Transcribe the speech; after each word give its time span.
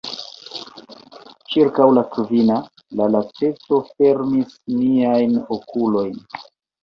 Ĉirkaŭ 1.55 1.85
la 1.97 2.03
kvina, 2.15 2.55
la 3.01 3.07
laceco 3.15 3.81
fermis 3.91 4.57
miajn 4.79 5.37
okulojn. 5.57 6.19